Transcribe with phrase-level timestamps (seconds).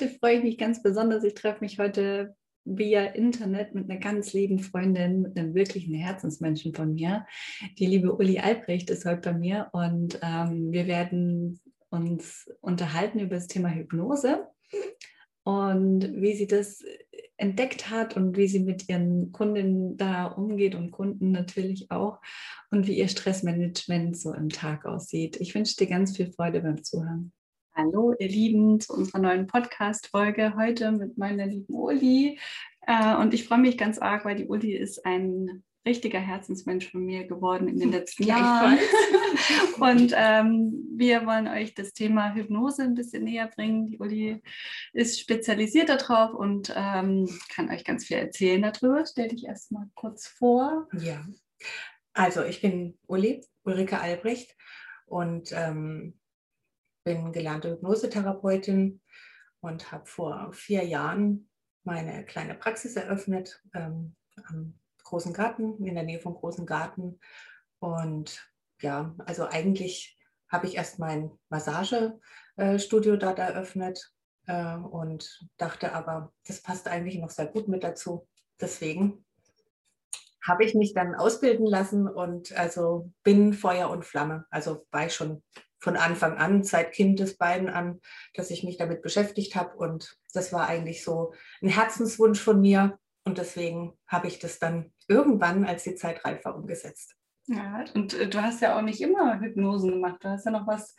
[0.00, 1.24] heute freue ich mich ganz besonders.
[1.24, 6.74] Ich treffe mich heute via Internet mit einer ganz lieben Freundin, mit einem wirklichen Herzensmenschen
[6.74, 7.26] von mir.
[7.78, 11.60] Die liebe Uli Albrecht ist heute bei mir und ähm, wir werden
[11.90, 14.46] uns unterhalten über das Thema Hypnose
[15.42, 16.82] und wie sie das
[17.36, 22.20] entdeckt hat und wie sie mit ihren Kundinnen da umgeht und Kunden natürlich auch
[22.70, 25.38] und wie ihr Stressmanagement so im Tag aussieht.
[25.40, 27.32] Ich wünsche dir ganz viel Freude beim Zuhören.
[27.72, 32.38] Hallo, ihr Lieben, zu unserer neuen Podcast-Folge heute mit meiner lieben Uli.
[32.86, 37.04] Äh, und ich freue mich ganz arg, weil die Uli ist ein richtiger Herzensmensch von
[37.04, 38.76] mir geworden in den letzten Jahren.
[39.80, 43.86] und ähm, wir wollen euch das Thema Hypnose ein bisschen näher bringen.
[43.86, 44.42] Die Uli
[44.92, 49.06] ist spezialisiert darauf und ähm, kann euch ganz viel erzählen darüber.
[49.06, 50.88] Stell dich erstmal kurz vor.
[50.98, 51.24] Ja,
[52.12, 54.56] also ich bin Uli, Ulrike Albrecht
[55.06, 56.19] und ähm,
[57.10, 59.00] bin gelernte Hypnosetherapeutin
[59.60, 61.48] und habe vor vier Jahren
[61.82, 64.14] meine kleine Praxis eröffnet ähm,
[64.48, 67.18] am Großen Garten, in der Nähe vom Großen Garten.
[67.80, 68.48] Und
[68.80, 70.16] ja, also eigentlich
[70.48, 74.12] habe ich erst mein Massagestudio dort eröffnet
[74.46, 78.28] äh, und dachte aber, das passt eigentlich noch sehr gut mit dazu.
[78.60, 79.24] Deswegen
[80.46, 84.46] habe ich mich dann ausbilden lassen und also bin Feuer und Flamme.
[84.50, 85.42] Also war ich schon
[85.80, 88.00] von Anfang an, seit Kindesbeinen an,
[88.34, 89.76] dass ich mich damit beschäftigt habe.
[89.76, 92.98] Und das war eigentlich so ein Herzenswunsch von mir.
[93.24, 97.16] Und deswegen habe ich das dann irgendwann, als die Zeit reif war, umgesetzt.
[97.46, 100.18] Ja, und äh, du hast ja auch nicht immer Hypnosen gemacht.
[100.22, 100.94] Du hast ja noch was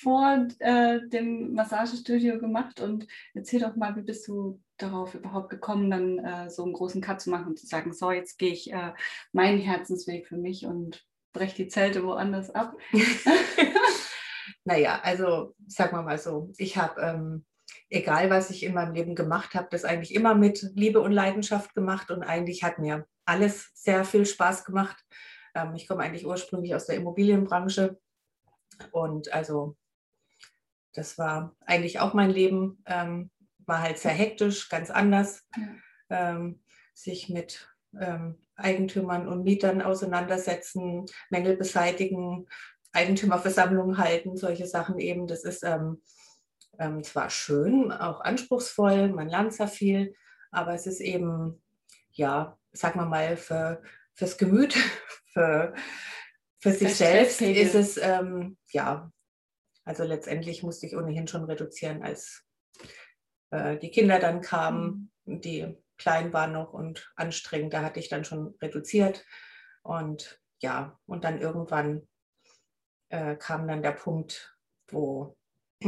[0.00, 2.80] vor äh, dem Massagestudio gemacht.
[2.80, 7.00] Und erzähl doch mal, wie bist du darauf überhaupt gekommen, dann äh, so einen großen
[7.00, 8.92] Cut zu machen und zu sagen, so, jetzt gehe ich äh,
[9.32, 12.76] meinen Herzensweg für mich und breche die Zelte woanders ab?
[14.66, 17.46] naja, also sagen wir mal so, ich habe, ähm,
[17.88, 21.72] egal was ich in meinem Leben gemacht habe, das eigentlich immer mit Liebe und Leidenschaft
[21.74, 24.96] gemacht und eigentlich hat mir alles sehr viel Spaß gemacht.
[25.54, 27.96] Ähm, ich komme eigentlich ursprünglich aus der Immobilienbranche
[28.90, 29.76] und also
[30.92, 33.30] das war eigentlich auch mein Leben, ähm,
[33.66, 35.46] war halt sehr hektisch, ganz anders,
[36.10, 36.60] ähm,
[36.92, 37.68] sich mit
[38.00, 42.48] ähm, Eigentümern und Mietern auseinandersetzen, Mängel beseitigen,
[42.96, 45.26] Eigentümerversammlungen halten, solche Sachen eben.
[45.26, 46.02] Das ist ähm,
[46.78, 50.14] ähm, zwar schön, auch anspruchsvoll, man lernt sehr viel,
[50.50, 51.62] aber es ist eben,
[52.12, 53.82] ja, sagen wir mal, für,
[54.14, 54.74] fürs Gemüt,
[55.32, 55.74] für,
[56.58, 59.10] für sich selbst ist es, ähm, ja,
[59.84, 62.44] also letztendlich musste ich ohnehin schon reduzieren, als
[63.50, 65.40] äh, die Kinder dann kamen, mhm.
[65.40, 69.24] die klein waren noch und anstrengend, da hatte ich dann schon reduziert.
[69.82, 72.06] Und ja, und dann irgendwann
[73.08, 74.56] äh, kam dann der Punkt,
[74.88, 75.36] wo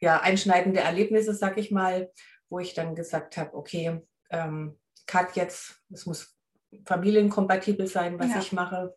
[0.00, 2.10] ja, einschneidende Erlebnisse, sag ich mal,
[2.48, 4.00] wo ich dann gesagt habe, okay,
[4.30, 6.36] ähm, Cut jetzt, es muss
[6.84, 8.38] familienkompatibel sein, was ja.
[8.38, 8.94] ich mache.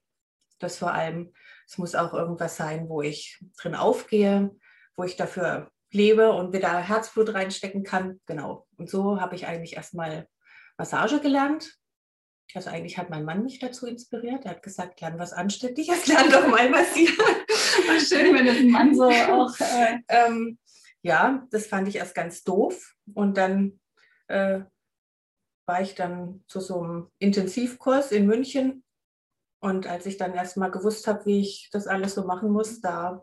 [0.60, 1.34] Das vor allem,
[1.66, 4.52] es muss auch irgendwas sein, wo ich drin aufgehe,
[4.96, 8.20] wo ich dafür lebe und wieder Herzblut reinstecken kann.
[8.26, 8.68] Genau.
[8.78, 10.28] Und so habe ich eigentlich erstmal
[10.78, 11.81] Massage gelernt
[12.56, 14.46] also eigentlich hat mein Mann mich dazu inspiriert.
[14.46, 17.18] Er hat gesagt, lern was Anständiges, lern doch mal massieren.
[17.18, 19.60] War schön, wenn das ein Mann so auch.
[19.60, 20.58] Äh, ähm,
[21.02, 22.96] ja, das fand ich erst ganz doof.
[23.14, 23.80] Und dann
[24.28, 24.62] äh,
[25.66, 28.84] war ich dann zu so einem Intensivkurs in München.
[29.60, 32.82] Und als ich dann erst mal gewusst habe, wie ich das alles so machen muss,
[32.82, 33.22] da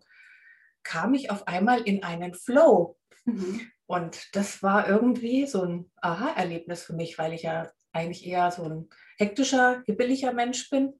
[0.83, 2.97] kam ich auf einmal in einen Flow.
[3.25, 3.61] Mhm.
[3.87, 8.65] Und das war irgendwie so ein Aha-Erlebnis für mich, weil ich ja eigentlich eher so
[8.65, 10.99] ein hektischer, hibbeliger Mensch bin.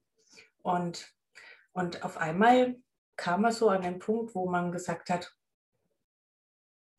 [0.61, 1.11] Und,
[1.71, 2.75] und auf einmal
[3.15, 5.33] kam er so an den Punkt, wo man gesagt hat,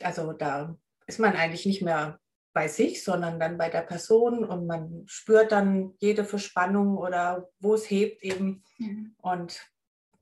[0.02, 0.76] also da
[1.06, 2.18] ist man eigentlich nicht mehr
[2.52, 7.74] bei sich, sondern dann bei der Person und man spürt dann jede Verspannung oder wo
[7.74, 8.64] es hebt eben.
[8.78, 9.14] Mhm.
[9.18, 9.70] Und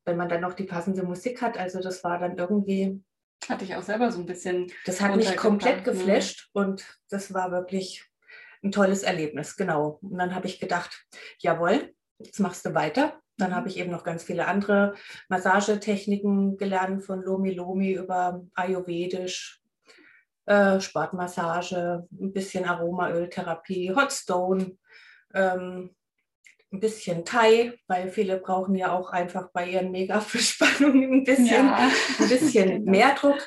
[0.04, 3.02] wenn man dann noch die passende Musik hat, also das war dann irgendwie.
[3.48, 4.70] Hatte ich auch selber so ein bisschen.
[4.84, 5.82] Das hat mich komplett ne?
[5.84, 8.07] geflasht und das war wirklich
[8.62, 9.98] ein tolles Erlebnis, genau.
[10.02, 11.06] Und dann habe ich gedacht,
[11.38, 13.20] jawohl, jetzt machst du weiter.
[13.36, 13.68] Dann habe mhm.
[13.68, 14.94] ich eben noch ganz viele andere
[15.28, 19.62] Massagetechniken gelernt, von Lomi Lomi über Ayurvedisch,
[20.46, 24.76] äh, Sportmassage, ein bisschen Aromaöltherapie, Hotstone,
[25.34, 25.94] ähm,
[26.70, 31.90] ein bisschen Thai, weil viele brauchen ja auch einfach bei ihren Mega-Verspannungen ein bisschen, ja.
[32.18, 32.90] ein bisschen genau.
[32.90, 33.40] mehr Druck.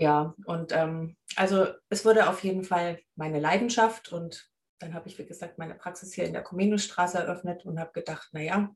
[0.00, 5.18] Ja, und ähm, also es wurde auf jeden Fall meine Leidenschaft und dann habe ich,
[5.18, 8.74] wie gesagt, meine Praxis hier in der Kommunusstraße eröffnet und habe gedacht, naja,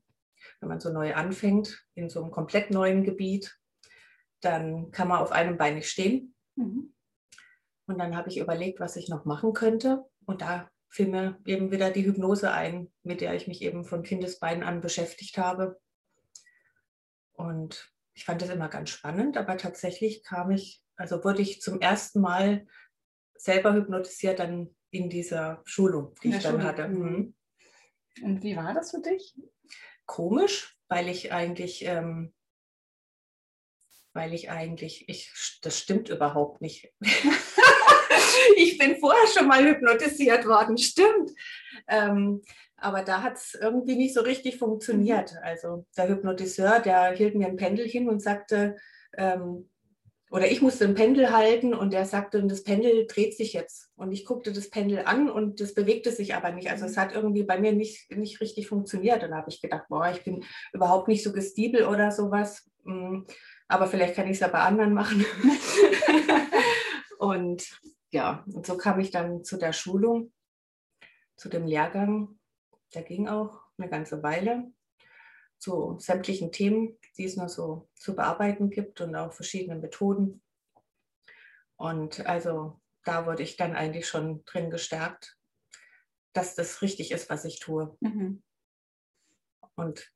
[0.59, 3.57] wenn man so neu anfängt, in so einem komplett neuen Gebiet,
[4.41, 6.35] dann kann man auf einem Bein nicht stehen.
[6.57, 6.93] Mhm.
[7.87, 10.05] Und dann habe ich überlegt, was ich noch machen könnte.
[10.27, 14.03] Und da fiel mir eben wieder die Hypnose ein, mit der ich mich eben von
[14.03, 15.79] Kindesbeinen an beschäftigt habe.
[17.33, 21.81] Und ich fand das immer ganz spannend, aber tatsächlich kam ich, also wurde ich zum
[21.81, 22.67] ersten Mal
[23.35, 26.63] selber hypnotisiert dann in dieser Schulung, die ich dann Schule.
[26.63, 26.87] hatte.
[26.87, 27.03] Mhm.
[27.03, 27.35] mhm.
[28.23, 29.35] Und wie war das für dich?
[30.05, 32.33] Komisch, weil ich eigentlich, ähm,
[34.13, 36.93] weil ich eigentlich, ich, das stimmt überhaupt nicht.
[38.55, 41.31] ich bin vorher schon mal hypnotisiert worden, stimmt.
[41.87, 42.41] Ähm,
[42.77, 45.33] aber da hat es irgendwie nicht so richtig funktioniert.
[45.33, 45.39] Mhm.
[45.41, 48.77] Also der Hypnotiseur, der hielt mir ein Pendel hin und sagte,
[49.17, 49.69] ähm,
[50.35, 53.89] oder ich musste ein Pendel halten und der sagte, das Pendel dreht sich jetzt.
[53.95, 56.69] Und ich guckte das Pendel an und das bewegte sich aber nicht.
[56.69, 59.23] Also es hat irgendwie bei mir nicht, nicht richtig funktioniert.
[59.23, 60.43] Und da habe ich gedacht, boah, ich bin
[60.73, 62.69] überhaupt nicht so gestiebel oder sowas.
[62.83, 63.25] Hm,
[63.69, 65.25] aber vielleicht kann ich es ja bei anderen machen.
[67.17, 67.65] und
[68.11, 70.33] ja, und so kam ich dann zu der Schulung,
[71.37, 72.37] zu dem Lehrgang.
[72.93, 74.69] Der ging auch eine ganze Weile
[75.57, 80.41] zu sämtlichen Themen, die es noch so zu bearbeiten gibt und auch verschiedene Methoden.
[81.77, 85.37] Und also da wurde ich dann eigentlich schon drin gestärkt,
[86.33, 87.97] dass das richtig ist, was ich tue.
[88.01, 88.43] Mhm.
[89.75, 90.11] Und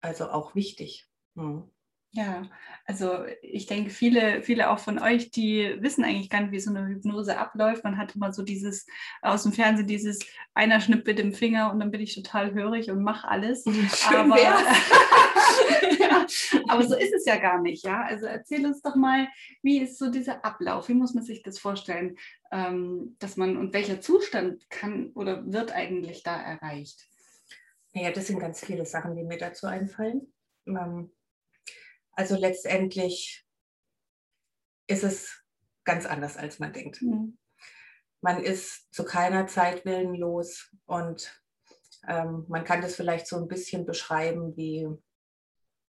[0.00, 1.08] also auch wichtig.
[1.34, 1.70] Mhm.
[2.12, 2.42] Ja,
[2.86, 6.70] also ich denke, viele, viele auch von euch, die wissen eigentlich gar nicht, wie so
[6.70, 7.84] eine Hypnose abläuft.
[7.84, 8.86] Man hat immer so dieses
[9.20, 10.20] aus dem Fernsehen, dieses
[10.54, 13.66] einer schnippt mit dem Finger und dann bin ich total hörig und mache alles.
[14.08, 14.38] Aber,
[15.98, 16.26] ja,
[16.68, 18.02] aber so ist es ja gar nicht, ja.
[18.02, 19.28] Also erzähl uns doch mal,
[19.62, 20.88] wie ist so dieser Ablauf?
[20.88, 22.16] Wie muss man sich das vorstellen,
[22.50, 27.06] ähm, dass man und welcher Zustand kann oder wird eigentlich da erreicht?
[27.94, 30.32] Naja, das sind ganz viele Sachen, die mir dazu einfallen.
[30.66, 31.10] Ähm,
[32.18, 33.46] also letztendlich
[34.88, 35.40] ist es
[35.84, 37.00] ganz anders, als man denkt.
[37.00, 37.38] Mhm.
[38.20, 41.40] Man ist zu keiner Zeit willenlos und
[42.08, 44.88] ähm, man kann das vielleicht so ein bisschen beschreiben wie,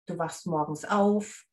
[0.07, 1.45] du wachst morgens auf,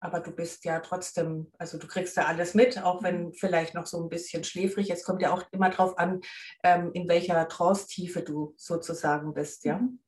[0.00, 3.32] aber du bist ja trotzdem, also du kriegst ja alles mit, auch wenn mhm.
[3.34, 4.88] vielleicht noch so ein bisschen schläfrig.
[4.88, 6.22] Es kommt ja auch immer darauf an,
[6.64, 9.66] ähm, in welcher Trance-Tiefe du sozusagen bist.
[9.66, 9.76] Ja?
[9.76, 10.00] Mhm.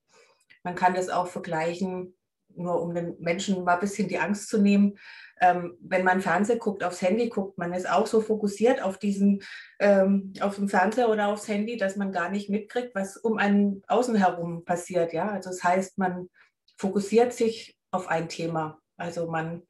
[0.63, 2.18] Man kann das auch vergleichen
[2.59, 4.99] nur um den Menschen mal ein bisschen die Angst zu nehmen.
[5.41, 9.43] Ähm, wenn man Fernsehen guckt, aufs Handy guckt, man ist auch so fokussiert auf diesen,
[9.79, 13.83] ähm, auf dem Fernseher oder aufs Handy, dass man gar nicht mitkriegt, was um einen
[13.87, 15.13] außen herum passiert.
[15.13, 16.29] Ja, also das heißt, man
[16.77, 18.81] fokussiert sich auf ein Thema.
[18.97, 19.63] Also man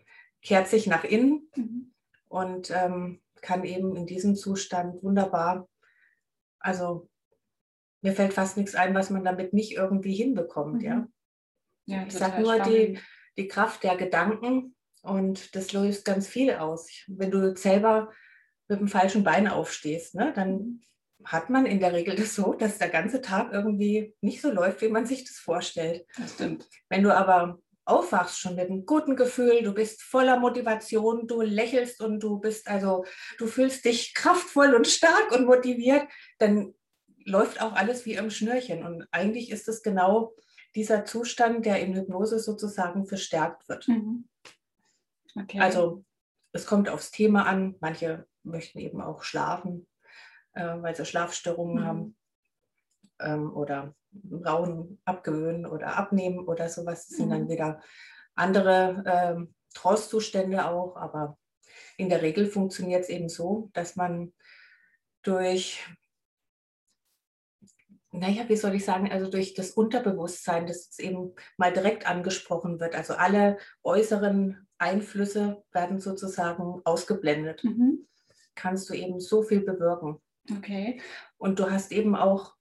[0.43, 1.93] kehrt sich nach innen mhm.
[2.29, 5.69] und ähm, kann eben in diesem Zustand wunderbar,
[6.61, 7.09] also
[8.03, 10.81] mir fällt fast nichts ein, was man damit nicht irgendwie hinbekommt, mhm.
[10.81, 11.09] ja.
[11.89, 12.99] Ja, ich sage nur die,
[13.39, 16.87] die Kraft der Gedanken und das löst ganz viel aus.
[17.07, 18.13] Wenn du selber
[18.69, 20.83] mit dem falschen Bein aufstehst, ne, dann
[21.25, 24.83] hat man in der Regel das so, dass der ganze Tag irgendwie nicht so läuft,
[24.83, 26.07] wie man sich das vorstellt.
[26.19, 26.69] Das stimmt.
[26.91, 32.03] Wenn du aber aufwachst schon mit einem guten Gefühl, du bist voller Motivation, du lächelst
[32.03, 33.07] und du bist also,
[33.39, 36.07] du fühlst dich kraftvoll und stark und motiviert,
[36.39, 36.75] dann
[37.25, 38.85] läuft auch alles wie im Schnürchen.
[38.85, 40.35] Und eigentlich ist es genau
[40.79, 43.89] dieser Zustand, der in Hypnose sozusagen verstärkt wird.
[43.89, 44.29] Mhm.
[45.35, 45.59] Okay.
[45.59, 46.05] Also
[46.53, 47.75] es kommt aufs Thema an.
[47.81, 49.89] Manche möchten eben auch schlafen,
[50.53, 51.87] äh, weil sie Schlafstörungen mhm.
[51.87, 52.17] haben
[53.19, 53.97] ähm, oder
[54.47, 57.09] Rauen abgewöhnen oder abnehmen oder sowas.
[57.09, 57.33] Das sind mhm.
[57.33, 57.83] dann wieder
[58.37, 61.37] andere ähm, Trance-Zustände auch, aber
[61.97, 64.33] in der Regel funktioniert es eben so, dass man
[65.23, 65.85] durch
[68.11, 72.81] naja, wie soll ich sagen, also durch das Unterbewusstsein, dass es eben mal direkt angesprochen
[72.81, 72.95] wird.
[72.95, 77.65] Also alle äußeren Einflüsse werden sozusagen ausgeblendet.
[77.65, 78.07] Mhm.
[78.55, 80.21] Kannst du eben so viel bewirken.
[80.51, 81.01] Okay.
[81.37, 82.55] Und du hast eben auch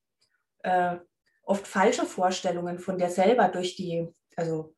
[0.63, 0.97] äh,
[1.43, 4.75] oft falsche Vorstellungen von dir selber durch die, also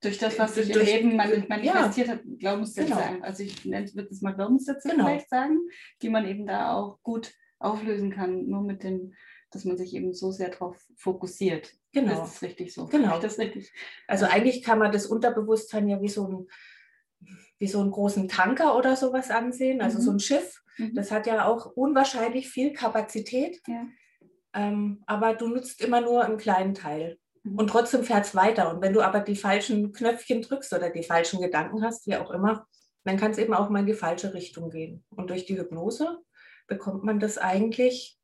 [0.00, 2.14] durch das, was sich im Leben manifestiert ja.
[2.14, 2.88] hat, Glaubenssätze.
[2.88, 3.22] Genau.
[3.22, 5.06] Also ich würde es mal Glaubenssätze genau.
[5.06, 5.58] vielleicht sagen,
[6.00, 9.12] die man eben da auch gut auflösen kann, nur mit dem
[9.50, 11.72] dass man sich eben so sehr darauf fokussiert.
[11.92, 12.20] Genau.
[12.20, 12.86] Das ist richtig so.
[12.86, 13.18] Genau.
[13.18, 13.72] Das richtig.
[14.06, 16.46] Also eigentlich kann man das Unterbewusstsein ja wie so ein
[17.58, 20.02] wie so einen großen Tanker oder sowas ansehen, also mhm.
[20.02, 20.62] so ein Schiff.
[20.78, 20.94] Mhm.
[20.94, 23.86] Das hat ja auch unwahrscheinlich viel Kapazität, ja.
[24.54, 27.18] ähm, aber du nutzt immer nur einen kleinen Teil.
[27.42, 27.58] Mhm.
[27.58, 28.74] Und trotzdem fährt es weiter.
[28.74, 32.30] Und wenn du aber die falschen Knöpfchen drückst oder die falschen Gedanken hast, wie auch
[32.30, 32.66] immer,
[33.04, 35.04] dann kann es eben auch mal in die falsche Richtung gehen.
[35.10, 36.18] Und durch die Hypnose
[36.66, 38.18] bekommt man das eigentlich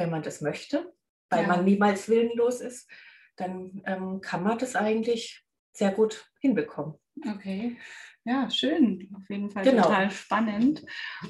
[0.00, 0.92] wenn man das möchte,
[1.28, 1.46] weil ja.
[1.46, 2.90] man niemals willenlos ist,
[3.36, 6.94] dann ähm, kann man das eigentlich sehr gut hinbekommen.
[7.34, 7.76] Okay.
[8.24, 9.08] ja, schön.
[9.14, 9.84] Auf jeden Fall genau.
[9.84, 10.84] total spannend.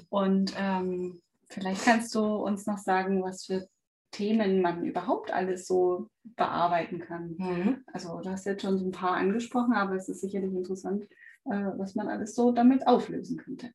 [0.09, 3.69] Und ähm, vielleicht kannst du uns noch sagen, was für
[4.13, 7.35] Themen man überhaupt alles so bearbeiten kann.
[7.39, 7.85] Mhm.
[7.93, 11.05] Also du hast jetzt schon so ein paar angesprochen, aber es ist sicherlich interessant,
[11.45, 13.73] äh, was man alles so damit auflösen könnte.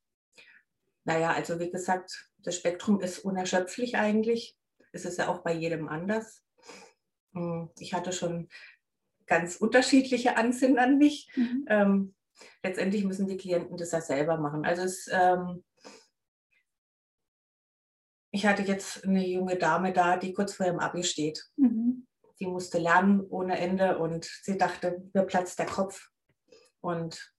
[1.04, 4.58] Naja, also wie gesagt, das Spektrum ist unerschöpflich eigentlich.
[4.96, 6.42] Es ist ja auch bei jedem anders.
[7.34, 8.48] Hm, ich hatte schon
[9.28, 11.30] ganz unterschiedliche Ansinnen an mich.
[11.36, 11.66] Mhm.
[11.68, 12.16] Ähm,
[12.64, 14.66] letztendlich müssen die Klienten das ja selber machen.
[14.66, 15.66] Also es, ähm,
[18.32, 21.44] ich hatte jetzt eine junge Dame da, die kurz vor ihrem Abi steht.
[21.58, 22.08] Mhm.
[22.40, 26.10] Die musste lernen ohne Ende und sie dachte, mir platzt der Kopf.
[26.80, 27.35] Und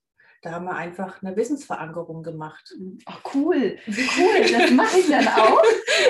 [0.47, 2.73] da haben wir einfach eine Wissensverankerung gemacht.
[3.05, 5.61] Ach cool, cool, das mache ich dann auch.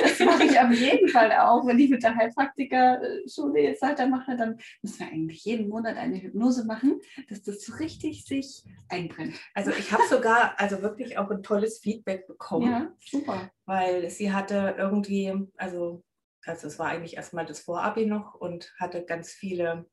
[0.03, 1.65] Das mache ich auf jeden Fall auch.
[1.65, 6.65] Wenn ich mit der Heilpraktiker-Schule jetzt weitermache, dann müssen wir eigentlich jeden Monat eine Hypnose
[6.65, 9.33] machen, dass das so richtig sich einbrennt.
[9.55, 12.71] Also ich habe sogar also wirklich auch ein tolles Feedback bekommen.
[12.71, 13.49] Ja, super.
[13.65, 16.03] Weil sie hatte irgendwie, also,
[16.45, 19.87] also es war eigentlich erstmal das Vorabi noch und hatte ganz viele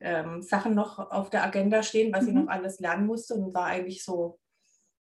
[0.00, 2.28] ähm, Sachen noch auf der Agenda stehen, was mhm.
[2.28, 4.38] ich noch alles lernen musste und war eigentlich so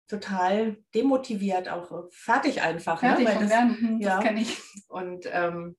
[0.08, 3.02] total demotiviert, auch fertig einfach.
[3.02, 3.10] Ne?
[3.10, 3.40] Fertig ne?
[3.40, 4.20] das, Lernen, mhm, ja.
[4.20, 4.62] kenne ich.
[4.88, 5.75] Und, ähm,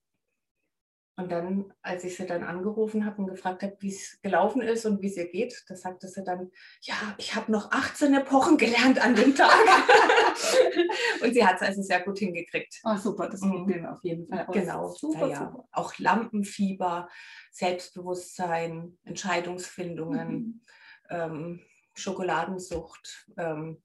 [1.19, 4.85] und dann, als ich sie dann angerufen habe und gefragt habe, wie es gelaufen ist
[4.85, 6.51] und wie es ihr geht, da sagte sie dann,
[6.83, 9.51] ja, ich habe noch 18 Epochen gelernt an dem Tag.
[11.23, 12.81] und sie hat es also sehr gut hingekriegt.
[12.85, 13.53] Oh, super, das mhm.
[13.53, 14.55] probieren wir auf jeden Fall aus.
[14.55, 15.69] Genau, super, ja, super.
[15.73, 17.09] auch Lampenfieber,
[17.51, 20.61] Selbstbewusstsein, Entscheidungsfindungen, mhm.
[21.09, 21.61] ähm,
[21.95, 23.27] Schokoladensucht.
[23.39, 23.83] Ähm,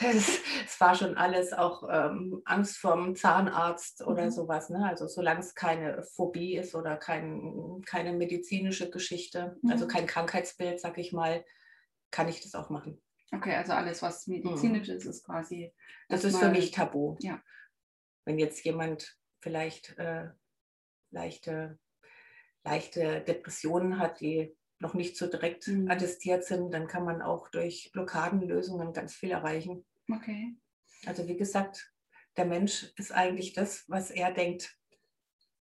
[0.00, 4.30] es, es, war schon alles auch ähm, Angst vorm Zahnarzt oder mhm.
[4.30, 4.70] sowas.
[4.70, 4.86] Ne?
[4.86, 9.70] Also solange es keine Phobie ist oder kein, keine medizinische Geschichte, also mhm.
[9.70, 11.44] also kein Krankheitsbild, sag ich mal,
[12.10, 13.00] kann ich das auch machen.
[13.32, 14.94] Okay, also alles, was medizinisch mhm.
[14.94, 15.74] ist, ist quasi.
[16.08, 17.16] Das ist für mich tabu.
[17.20, 17.42] Ja.
[18.24, 20.28] Wenn jetzt jemand vielleicht äh,
[21.10, 21.78] leichte
[22.64, 25.90] leichte Depressionen hat, die noch nicht so direkt mhm.
[25.90, 29.84] attestiert sind, dann kann man auch durch Blockadenlösungen ganz viel erreichen.
[30.10, 30.56] Okay.
[31.06, 31.92] Also wie gesagt,
[32.36, 34.76] der Mensch ist eigentlich das, was er denkt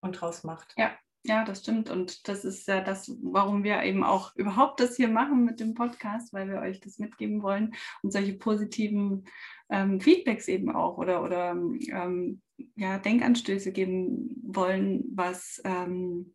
[0.02, 0.74] und draus macht.
[0.78, 1.90] Ja, ja, das stimmt.
[1.90, 5.74] Und das ist ja das, warum wir eben auch überhaupt das hier machen mit dem
[5.74, 9.26] Podcast, weil wir euch das mitgeben wollen und solche positiven
[9.70, 12.42] ähm, Feedbacks eben auch oder, oder ähm,
[12.76, 16.34] ja, Denkanstöße geben wollen, was ähm,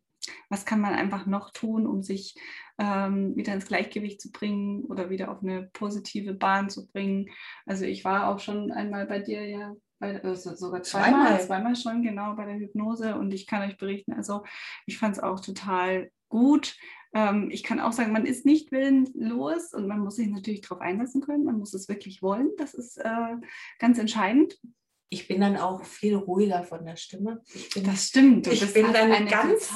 [0.49, 2.35] was kann man einfach noch tun, um sich
[2.79, 7.31] ähm, wieder ins Gleichgewicht zu bringen oder wieder auf eine positive Bahn zu bringen.
[7.67, 11.77] Also ich war auch schon einmal bei dir ja bei, also sogar zweimal, zweimal, zweimal
[11.77, 14.43] schon genau bei der Hypnose und ich kann euch berichten, also
[14.85, 16.77] ich fand es auch total gut.
[17.15, 20.81] Ähm, ich kann auch sagen, man ist nicht willenlos und man muss sich natürlich darauf
[20.81, 22.51] einlassen können, man muss es wirklich wollen.
[22.59, 23.37] Das ist äh,
[23.79, 24.59] ganz entscheidend
[25.13, 27.43] ich bin dann auch viel ruhiger von der Stimme.
[27.75, 28.47] Bin, das stimmt.
[28.47, 29.71] ich bin dann ganz,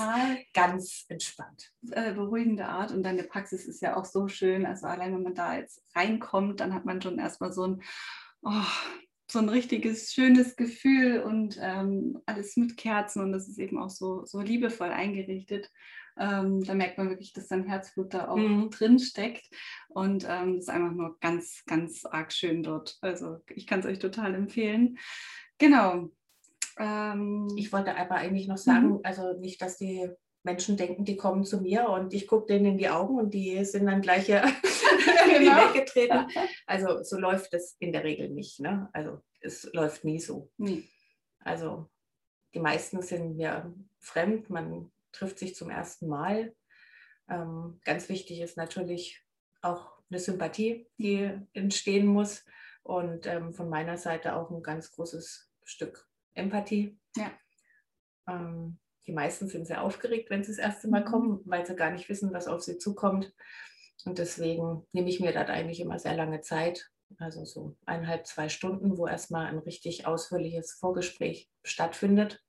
[0.55, 1.73] ganz entspannt.
[1.91, 4.65] Äh, beruhigende Art und deine Praxis ist ja auch so schön.
[4.65, 7.83] Also allein wenn man da jetzt reinkommt, dann hat man schon erstmal so ein,
[8.41, 8.65] oh,
[9.31, 13.91] so ein richtiges schönes Gefühl und ähm, alles mit Kerzen und das ist eben auch
[13.91, 15.71] so, so liebevoll eingerichtet.
[16.19, 18.71] Ähm, da merkt man wirklich, dass dein Herzblut da auch mhm.
[18.71, 19.49] drin steckt.
[19.89, 22.97] Und ähm, das ist einfach nur ganz, ganz arg schön dort.
[23.01, 24.99] Also ich kann es euch total empfehlen.
[25.59, 26.11] Genau.
[26.79, 29.01] Ähm, ich wollte aber eigentlich noch sagen, mhm.
[29.03, 30.09] also nicht, dass die
[30.43, 33.63] Menschen denken, die kommen zu mir und ich gucke denen in die Augen und die
[33.65, 34.43] sind dann gleich ja
[35.27, 35.75] genau.
[35.75, 36.27] weggetreten.
[36.67, 38.61] Also so läuft es in der Regel nicht.
[38.61, 38.89] Ne?
[38.93, 40.51] Also es läuft nie so.
[40.57, 40.85] Mhm.
[41.41, 41.91] Also
[42.55, 44.49] die meisten sind mir fremd.
[44.49, 46.55] Man trifft sich zum ersten Mal.
[47.29, 49.23] Ähm, ganz wichtig ist natürlich
[49.63, 52.45] auch eine Sympathie, die entstehen muss.
[52.83, 56.97] Und ähm, von meiner Seite auch ein ganz großes Stück Empathie.
[57.17, 57.33] Ja.
[58.29, 61.07] Ähm, die meisten sind sehr aufgeregt, wenn sie das erste Mal mhm.
[61.07, 63.33] kommen, weil sie gar nicht wissen, was auf sie zukommt.
[64.05, 68.49] Und deswegen nehme ich mir da eigentlich immer sehr lange Zeit, also so eineinhalb, zwei
[68.49, 72.43] Stunden, wo erstmal ein richtig ausführliches Vorgespräch stattfindet.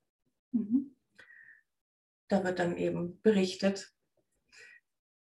[0.52, 0.96] Mhm.
[2.28, 3.92] Da wird dann eben berichtet,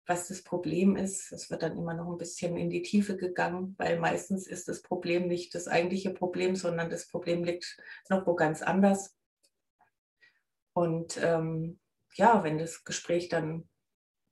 [0.07, 1.31] was das Problem ist.
[1.31, 4.81] Es wird dann immer noch ein bisschen in die Tiefe gegangen, weil meistens ist das
[4.81, 7.77] Problem nicht das eigentliche Problem, sondern das Problem liegt
[8.09, 9.15] noch wo ganz anders.
[10.73, 11.79] Und ähm,
[12.13, 13.67] ja, wenn das Gespräch dann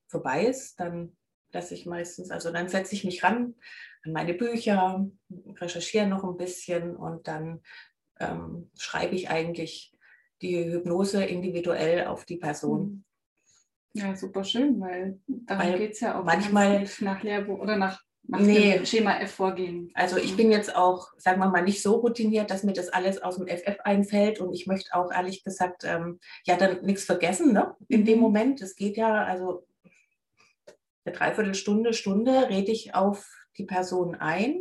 [0.08, 1.18] vorbei ist, dann
[1.52, 3.56] lasse ich meistens, also dann setze ich mich ran
[4.04, 5.10] an meine Bücher,
[5.56, 7.62] recherchiere noch ein bisschen und dann
[8.20, 9.95] ähm, schreibe ich eigentlich
[10.48, 12.82] die Hypnose individuell auf die Person.
[12.82, 13.04] Mhm.
[13.94, 18.40] Ja, super schön, weil darum geht es ja auch manchmal nach Lehrbuch oder nach nach
[18.40, 18.78] Nee.
[18.78, 19.92] dem Schema F vorgehen.
[19.94, 23.22] Also ich bin jetzt auch, sagen wir mal, nicht so routiniert, dass mir das alles
[23.22, 27.54] aus dem FF einfällt und ich möchte auch ehrlich gesagt, ähm, ja, dann nichts vergessen,
[27.54, 27.76] ne?
[27.88, 28.22] In dem Mhm.
[28.22, 28.62] Moment.
[28.62, 29.68] Es geht ja, also
[31.06, 34.60] eine Dreiviertelstunde, Stunde rede ich auf die Person ein.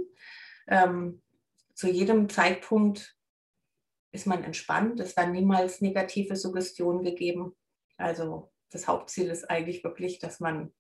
[0.69, 1.23] Ähm,
[1.75, 3.14] zu jedem Zeitpunkt
[4.15, 5.01] ist man entspannt.
[5.01, 7.55] Es werden niemals negative Suggestionen gegeben.
[7.97, 10.73] Also das Hauptziel ist eigentlich wirklich, dass man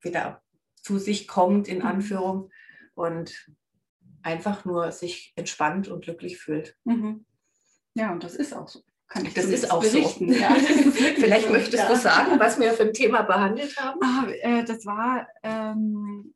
[0.00, 0.42] wieder
[0.76, 1.86] zu sich kommt, in Mhm.
[1.86, 2.50] Anführung,
[2.94, 3.50] und
[4.22, 6.76] einfach nur sich entspannt und glücklich fühlt.
[6.84, 7.24] Mhm.
[7.94, 8.80] Ja, und das ist auch so.
[9.08, 10.28] Kann ich Das ist auch berichten.
[10.32, 10.38] so.
[10.38, 11.88] Ja, Vielleicht möchtest ja.
[11.88, 13.98] du sagen, was wir für ein Thema behandelt haben?
[14.02, 16.32] Ah, äh, das war ähm,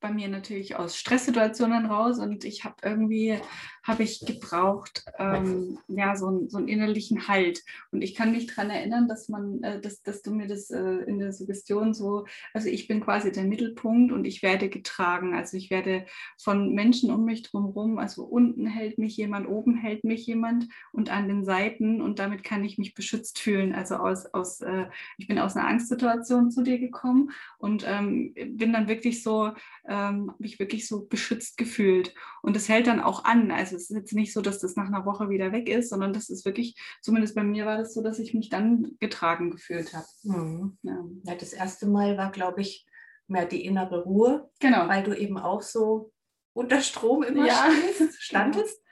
[0.00, 3.38] bei mir natürlich aus Stresssituationen raus und ich habe irgendwie,
[3.82, 7.62] habe ich gebraucht, ähm, ja, so, so einen innerlichen Halt.
[7.90, 10.80] Und ich kann mich daran erinnern, dass man, äh, dass, dass du mir das äh,
[10.80, 15.34] in der Suggestion so, also ich bin quasi der Mittelpunkt und ich werde getragen.
[15.34, 16.06] Also ich werde
[16.38, 21.10] von Menschen um mich drumherum, also unten hält mich jemand, oben hält mich jemand und
[21.10, 23.74] an den Seiten und damit kann ich mich beschützt fühlen.
[23.74, 28.72] Also aus, aus äh, ich bin aus einer Angstsituation zu dir gekommen und ähm, bin
[28.72, 29.52] dann wirklich so,
[29.88, 32.14] ähm, habe ich wirklich so beschützt gefühlt.
[32.42, 33.50] Und das hält dann auch an.
[33.50, 36.12] Also es ist jetzt nicht so, dass das nach einer Woche wieder weg ist, sondern
[36.12, 39.94] das ist wirklich, zumindest bei mir war das so, dass ich mich dann getragen gefühlt
[39.94, 40.06] habe.
[40.24, 40.78] Mhm.
[40.82, 41.04] Ja.
[41.24, 42.86] Ja, das erste Mal war, glaube ich,
[43.26, 44.88] mehr die innere Ruhe, Genau.
[44.88, 46.12] weil du eben auch so
[46.54, 47.68] unter Strom immer Ja.
[47.70, 48.82] stehst, standest.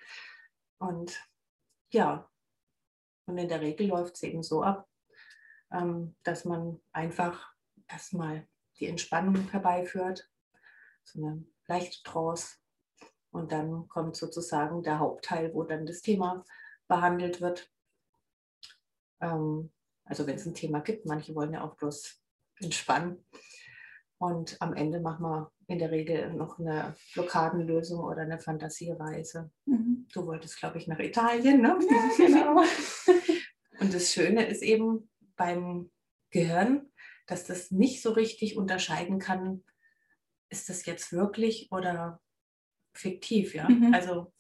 [0.78, 1.18] Und
[1.90, 2.28] ja,
[3.26, 4.88] und in der Regel läuft es eben so ab,
[5.73, 7.52] ähm, dass man einfach
[7.88, 8.47] erstmal
[8.78, 10.30] die Entspannung herbeiführt,
[11.06, 12.56] so eine leichte Trance.
[13.30, 16.45] Und dann kommt sozusagen der Hauptteil, wo dann das Thema
[16.88, 17.71] behandelt wird.
[19.21, 19.73] Ähm,
[20.04, 22.21] also wenn es ein Thema gibt, manche wollen ja auch bloß
[22.60, 23.25] entspannen.
[24.19, 29.50] Und am Ende machen wir in der Regel noch eine Blockadenlösung oder eine Fantasiereise.
[29.66, 30.06] Mhm.
[30.12, 31.78] Du wolltest, glaube ich, nach Italien, ne?
[31.80, 32.62] Ja, genau.
[33.80, 35.90] Und das Schöne ist eben beim
[36.30, 36.90] Gehirn,
[37.26, 39.64] dass das nicht so richtig unterscheiden kann,
[40.50, 42.21] ist das jetzt wirklich oder
[42.95, 43.69] fiktiv, ja?
[43.69, 43.93] Mhm.
[43.95, 44.32] Also,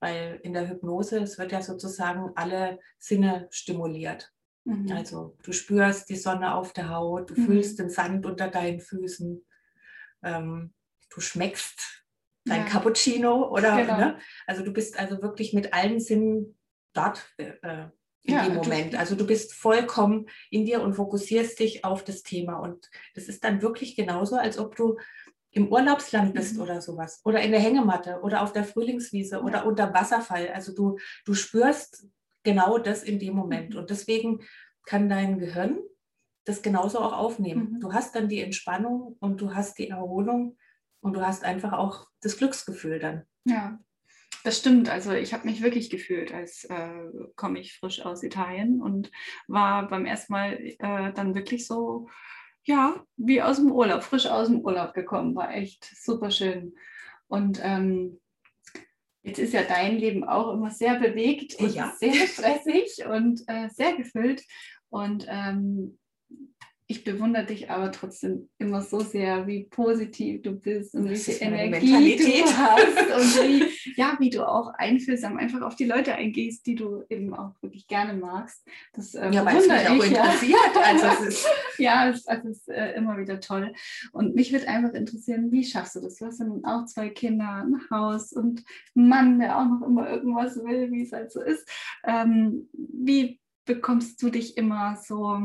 [0.00, 4.32] weil in der Hypnose, es wird ja sozusagen alle Sinne stimuliert.
[4.64, 4.90] Mhm.
[4.92, 7.46] Also du spürst die Sonne auf der Haut, du Mhm.
[7.46, 9.46] fühlst den Sand unter deinen Füßen,
[10.22, 10.72] ähm,
[11.10, 12.04] du schmeckst
[12.46, 12.66] dein Ja.
[12.66, 13.96] Cappuccino oder Genau.
[13.98, 14.18] ne?
[14.46, 16.58] also du bist also wirklich mit allen Sinnen
[16.94, 17.88] dort äh,
[18.22, 18.94] in Ja, dem du- Moment.
[18.96, 23.44] Also du bist vollkommen in dir und fokussierst dich auf das Thema und das ist
[23.44, 24.98] dann wirklich genauso, als ob du
[25.52, 26.62] im Urlaubsland bist Mhm.
[26.62, 29.42] oder sowas oder in der Hängematte oder auf der Frühlingswiese Ja.
[29.42, 30.48] oder unter Wasserfall.
[30.48, 32.06] Also du, du spürst
[32.42, 33.70] genau das in dem Moment.
[33.74, 33.80] Mhm.
[33.80, 34.40] Und deswegen
[34.86, 35.78] kann dein Gehirn
[36.44, 37.72] das genauso auch aufnehmen.
[37.74, 37.80] Mhm.
[37.80, 40.56] Du hast dann die Entspannung und du hast die Erholung
[41.00, 43.24] und du hast einfach auch das Glücksgefühl dann.
[43.44, 43.78] Ja,
[44.44, 44.88] das stimmt.
[44.88, 47.04] Also ich habe mich wirklich gefühlt, als äh,
[47.36, 49.10] komme ich frisch aus Italien und
[49.48, 52.08] war beim ersten Mal äh, dann wirklich so,
[52.64, 55.34] ja, wie aus dem Urlaub, frisch aus dem Urlaub gekommen.
[55.34, 56.74] War echt super schön.
[57.28, 58.20] Und ähm,
[59.22, 61.94] jetzt ist ja dein Leben auch immer sehr bewegt und Ja.
[61.98, 64.42] sehr stressig und äh, sehr gefüllt.
[64.88, 65.98] Und ähm,
[66.90, 71.22] ich bewundere dich aber trotzdem immer so sehr, wie positiv du bist und wie Das
[71.22, 72.44] viel ist meine Energie Mentalität.
[72.46, 76.74] du hast und wie, ja, wie du auch einfühlsam einfach auf die Leute eingehst, die
[76.74, 78.66] du eben auch wirklich gerne magst.
[78.92, 80.24] Das äh, Ja, weil es mich bewundere auch ich, ja.
[80.24, 80.76] interessiert.
[80.84, 81.46] Also es ist,
[81.78, 83.72] Ja, es, es ist äh, immer wieder toll.
[84.10, 86.16] Und mich würde einfach interessieren, wie schaffst du das?
[86.16, 88.64] Du hast ja nun auch zwei Kinder, ein Haus und
[88.96, 91.68] einen Mann, der auch noch immer irgendwas will, wie es halt so ist.
[92.04, 95.38] Ähm, wie bekommst du dich immer so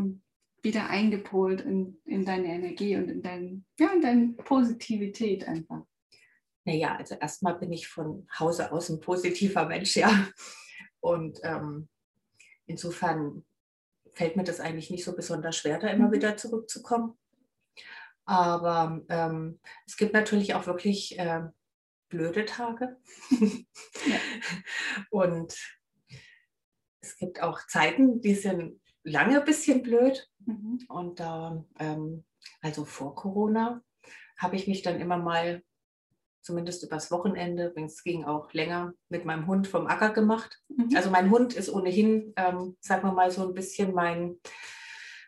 [0.65, 5.86] wieder eingepolt in, in deine Energie und in, dein, ja, in deine Positivität einfach?
[6.65, 10.28] naja, also erstmal bin ich von Hause aus ein positiver Mensch, ja.
[10.99, 11.88] Und ähm,
[12.65, 13.45] insofern
[14.13, 16.13] fällt mir das eigentlich nicht so besonders schwer, da immer Mhm.
[16.13, 17.17] wieder zurückzukommen.
[18.25, 21.43] Aber ähm, es gibt natürlich auch wirklich äh,
[22.10, 22.97] blöde Tage.
[24.08, 24.17] Ja.
[25.10, 25.56] Und
[27.01, 30.28] es gibt auch Zeiten, die sind lange ein bisschen blöd.
[30.46, 30.80] Mhm.
[30.89, 32.26] Und da, ähm,
[32.62, 33.82] also vor Corona,
[34.38, 35.63] habe ich mich dann immer mal,
[36.41, 40.62] zumindest übers Wochenende, wenn es ging auch länger, mit meinem Hund vom Acker gemacht.
[40.68, 40.96] Mhm.
[40.96, 44.38] Also mein Hund ist ohnehin, ähm, sagen wir mal, so ein bisschen mein,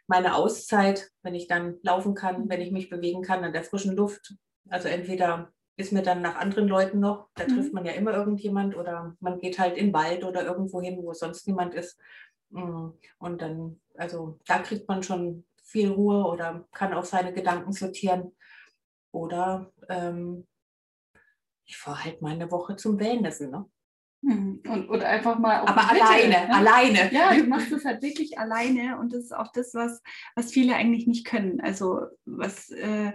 [0.06, 3.96] meine Auszeit, wenn ich dann laufen kann, wenn ich mich bewegen kann an der frischen
[3.96, 4.36] Luft.
[4.70, 7.50] Also entweder ist mir dann nach anderen Leuten noch, da Mhm.
[7.50, 11.00] trifft man ja immer irgendjemand oder man geht halt in den Wald oder irgendwo hin,
[11.02, 12.00] wo sonst niemand ist.
[12.50, 17.72] Mm, Und dann, also da kriegt man schon viel Ruhe oder kann auch seine Gedanken
[17.74, 18.32] sortieren.
[19.12, 20.48] oder ähm,
[21.66, 23.52] ich fahre halt mal eine Woche zum Wellnessen.
[23.52, 23.66] Ne?
[24.22, 24.62] Mhm.
[24.68, 26.56] Und, und einfach mal Aber alleine, ne?
[26.56, 27.14] alleine.
[27.14, 30.02] Ja, du machst das halt wirklich alleine und das ist auch das, was,
[30.36, 31.60] was viele eigentlich nicht können.
[31.62, 33.12] Also was äh,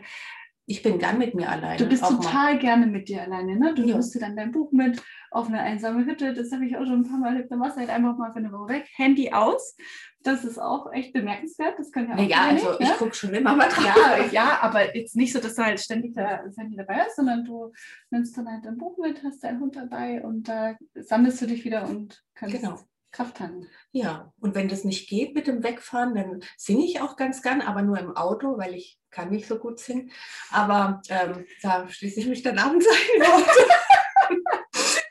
[0.67, 1.77] ich bin gern mit mir alleine.
[1.77, 2.59] Du bist total mal.
[2.59, 3.75] gerne mit dir alleine, ne?
[3.75, 3.95] Du ja.
[3.95, 6.35] nimmst dir dann dein Buch mit auf eine einsame Hütte.
[6.35, 7.51] Das habe ich auch schon ein paar Mal erlebt.
[7.51, 8.89] Dann machst du halt einfach mal für eine Woche weg.
[8.95, 9.77] Handy aus.
[10.23, 11.79] Das ist auch echt bemerkenswert.
[11.79, 12.29] Das kann ja auch.
[12.29, 12.95] Ja, also ich ne?
[12.97, 13.85] gucke schon immer mal drauf.
[13.85, 17.45] Ja, ja, aber jetzt nicht so, dass du halt ständig das Handy dabei hast, sondern
[17.45, 17.73] du
[18.11, 21.65] nimmst dann halt dein Buch mit, hast deinen Hund dabei und da sammelst du dich
[21.65, 22.79] wieder und kannst genau.
[23.13, 23.69] Kraft tanken.
[23.93, 27.61] Ja, und wenn das nicht geht mit dem Wegfahren, dann singe ich auch ganz gern,
[27.61, 30.11] aber nur im Auto, weil ich kann nicht so gut singen.
[30.51, 33.23] Aber ähm, da schließe ich mich dann abends ein.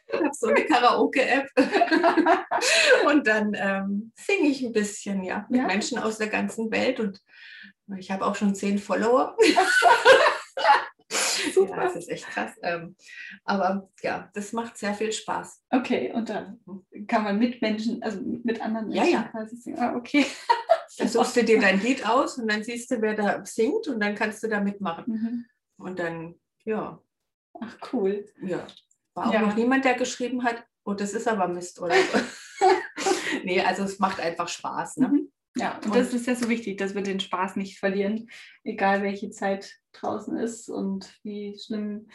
[0.08, 1.48] ich habe so eine Karaoke-App.
[3.06, 5.68] und dann ähm, singe ich ein bisschen, ja, mit ja.
[5.68, 7.00] Menschen aus der ganzen Welt.
[7.00, 7.22] Und
[7.98, 9.38] ich habe auch schon zehn Follower.
[11.54, 11.78] Super.
[11.78, 12.52] Ja, das ist echt krass.
[12.62, 12.96] Ähm,
[13.44, 15.64] aber ja, das macht sehr viel Spaß.
[15.70, 16.60] Okay, und dann
[17.08, 19.24] kann man mit Menschen, also mit anderen Menschen ja, ja.
[19.30, 19.80] quasi singen.
[19.80, 20.26] Ah, okay.
[20.98, 24.02] Dann suchst du dir dein Lied aus und dann siehst du, wer da singt und
[24.02, 25.06] dann kannst du da mitmachen.
[25.08, 25.46] Mhm.
[25.78, 27.02] Und dann, ja.
[27.62, 28.26] Ach, cool.
[28.42, 28.68] Ja.
[29.14, 29.42] War auch ja.
[29.42, 32.20] noch niemand, der geschrieben hat, oh, das ist aber Mist oder so.
[33.44, 34.98] nee, also es macht einfach Spaß.
[34.98, 35.08] Ne?
[35.08, 35.31] Mhm.
[35.62, 38.30] Ja, und, und das ist ja so wichtig, dass wir den Spaß nicht verlieren,
[38.64, 42.10] egal welche Zeit draußen ist und wie schlimm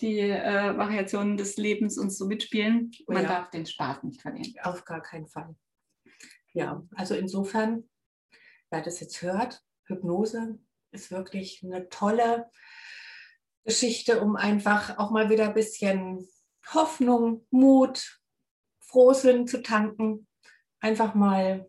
[0.00, 2.92] die äh, Variationen des Lebens uns so mitspielen.
[3.06, 3.28] Man ja.
[3.28, 4.54] darf den Spaß nicht verlieren.
[4.62, 5.56] Auf gar keinen Fall.
[6.52, 7.88] Ja, also insofern,
[8.70, 10.58] wer das jetzt hört, Hypnose
[10.92, 12.48] ist wirklich eine tolle
[13.64, 16.28] Geschichte, um einfach auch mal wieder ein bisschen
[16.72, 18.20] Hoffnung, Mut,
[18.80, 20.26] Frohsinn zu tanken.
[20.80, 21.68] Einfach mal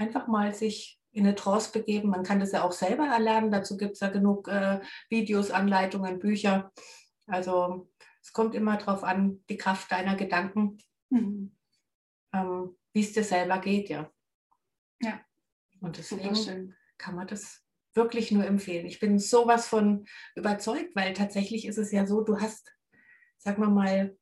[0.00, 2.08] einfach mal sich in eine Trance begeben.
[2.08, 3.50] Man kann das ja auch selber erlernen.
[3.50, 6.72] Dazu gibt es ja genug äh, Videos, Anleitungen, Bücher.
[7.26, 7.90] Also
[8.22, 10.78] es kommt immer darauf an, die Kraft deiner Gedanken,
[11.10, 11.56] mhm.
[12.32, 14.10] ähm, wie es dir selber geht, ja.
[15.00, 15.20] Ja.
[15.80, 17.62] Und deswegen kann man das
[17.94, 18.86] wirklich nur empfehlen.
[18.86, 22.72] Ich bin sowas von überzeugt, weil tatsächlich ist es ja so, du hast,
[23.38, 24.16] sagen wir mal,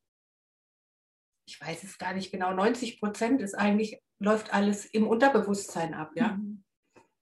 [1.47, 6.13] ich weiß es gar nicht genau, 90 Prozent ist eigentlich läuft alles im Unterbewusstsein ab,
[6.15, 6.37] ja.
[6.37, 6.65] Mhm.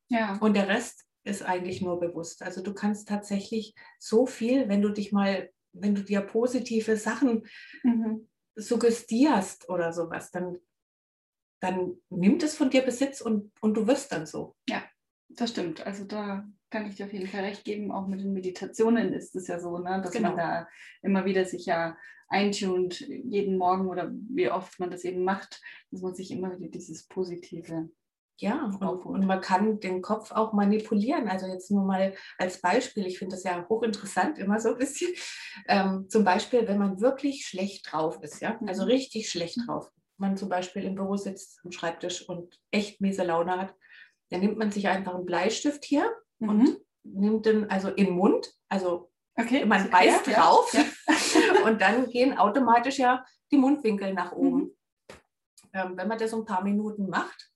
[0.09, 0.37] Ja.
[0.41, 2.43] Und der Rest ist eigentlich nur bewusst.
[2.43, 7.47] Also du kannst tatsächlich so viel, wenn du dich mal, wenn du dir positive Sachen
[7.83, 8.29] mhm.
[8.55, 10.59] suggestierst oder sowas, dann,
[11.61, 14.55] dann nimmt es von dir Besitz und, und du wirst dann so.
[14.69, 14.85] Ja,
[15.29, 15.85] das stimmt.
[15.85, 17.91] Also da kann ich dir auf jeden Fall recht geben.
[17.91, 20.29] Auch mit den Meditationen ist es ja so, ne, dass genau.
[20.29, 20.69] man da
[21.03, 21.97] immer wieder sich ja
[22.29, 25.61] eintunt, jeden Morgen oder wie oft man das eben macht,
[25.91, 27.89] dass man sich immer wieder dieses Positive
[28.39, 31.27] ja, und, und, man kann den Kopf auch manipulieren.
[31.29, 35.15] Also jetzt nur mal als Beispiel, ich finde das ja hochinteressant, immer so ein bisschen.
[35.69, 38.91] Ähm, zum Beispiel, wenn man wirklich schlecht drauf ist, ja, also mhm.
[38.91, 39.91] richtig schlecht drauf.
[40.19, 43.75] Man zum Beispiel im Büro sitzt am Schreibtisch und echt miese Laune hat,
[44.29, 46.49] dann nimmt man sich einfach einen Bleistift hier mhm.
[46.49, 49.65] und nimmt den also im Mund, also okay.
[49.65, 50.85] man beißt ja, drauf ja.
[51.65, 54.59] Und dann gehen automatisch ja die Mundwinkel nach oben.
[54.59, 54.71] Mhm.
[55.73, 57.51] Ähm, wenn man das ein paar Minuten macht,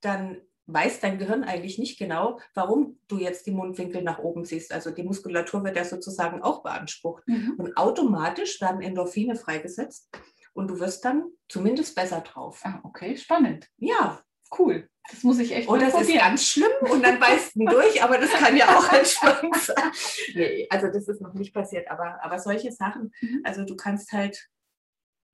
[0.00, 4.72] dann weiß dein Gehirn eigentlich nicht genau, warum du jetzt die Mundwinkel nach oben siehst.
[4.72, 7.26] Also die Muskulatur wird ja sozusagen auch beansprucht.
[7.26, 7.54] Mhm.
[7.58, 10.08] Und automatisch werden Endorphine freigesetzt
[10.54, 12.62] und du wirst dann zumindest besser drauf.
[12.64, 13.68] Ah, okay, spannend.
[13.76, 14.22] Ja,
[14.58, 14.88] cool.
[15.10, 18.02] Das muss ich echt Oder oh, das ist ganz schlimm und dann beißt du durch,
[18.02, 19.92] aber das kann ja auch entspannt sein.
[20.34, 23.42] Nee, also das ist noch nicht passiert, aber, aber solche Sachen, mhm.
[23.44, 24.48] also du kannst halt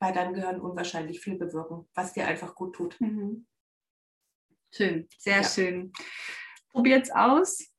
[0.01, 3.01] bei deinem Gehirn unwahrscheinlich viel bewirken, was dir einfach gut tut.
[3.01, 3.47] Mhm.
[4.73, 5.45] Schön, sehr ja.
[5.45, 5.93] schön.
[6.71, 7.71] Probiert es aus.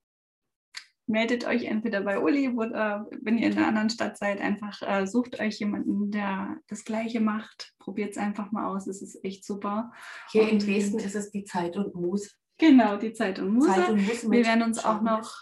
[1.07, 5.05] Meldet euch entweder bei Uli oder wenn ihr in einer anderen Stadt seid, einfach äh,
[5.05, 7.73] sucht euch jemanden, der das Gleiche macht.
[7.79, 8.87] Probiert es einfach mal aus.
[8.87, 9.91] Es ist echt super.
[10.29, 12.29] Hier und in Dresden ist es die Zeit und Muse.
[12.57, 13.69] Genau, die Zeit und Muse.
[13.69, 15.35] Zeit und Muse Wir werden uns auch noch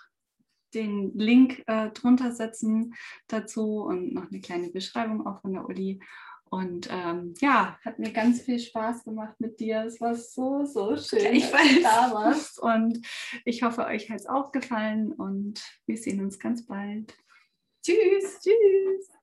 [0.73, 2.93] den Link äh, drunter setzen
[3.27, 5.99] dazu und noch eine kleine Beschreibung auch von der Uli.
[6.49, 9.83] Und ähm, ja, hat mir ganz viel Spaß gemacht mit dir.
[9.85, 12.59] Es war so, so schön, ich dass du da warst.
[12.59, 13.05] Und
[13.45, 17.15] ich hoffe, euch hat es auch gefallen und wir sehen uns ganz bald.
[17.83, 19.18] Tschüss, tschüss.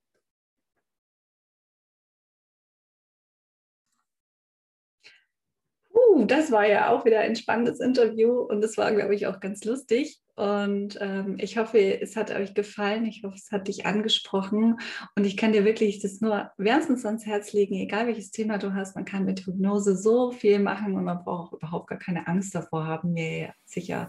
[6.16, 9.38] Uh, das war ja auch wieder ein spannendes Interview und es war, glaube ich, auch
[9.40, 10.18] ganz lustig.
[10.34, 13.06] Und ähm, ich hoffe, es hat euch gefallen.
[13.06, 14.78] Ich hoffe, es hat dich angesprochen.
[15.14, 18.74] Und ich kann dir wirklich das nur wärmstens ans Herz legen, egal welches Thema du
[18.74, 18.96] hast.
[18.96, 22.54] Man kann mit Hypnose so viel machen und man braucht auch überhaupt gar keine Angst
[22.54, 23.14] davor haben.
[23.14, 24.08] Wie ihr sicher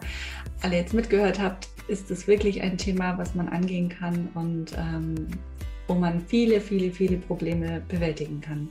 [0.61, 5.27] alle jetzt mitgehört habt, ist es wirklich ein Thema, was man angehen kann und ähm,
[5.87, 8.69] wo man viele, viele, viele Probleme bewältigen kann.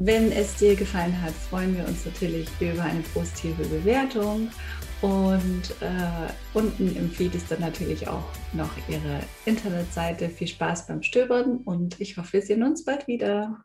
[0.00, 4.48] Wenn es dir gefallen hat, freuen wir uns natürlich über eine positive Bewertung.
[5.00, 10.28] Und äh, unten im Feed ist dann natürlich auch noch ihre Internetseite.
[10.28, 13.64] Viel Spaß beim Stöbern und ich hoffe, wir sehen uns bald wieder.